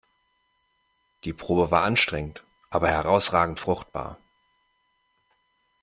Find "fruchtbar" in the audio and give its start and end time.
3.59-4.17